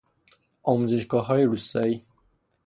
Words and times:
آموزشگاههای 0.63 1.43
روستایی 1.43 2.05